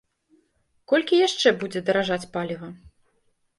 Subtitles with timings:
[0.91, 2.75] Колькі яшчэ будзе даражаць паліва?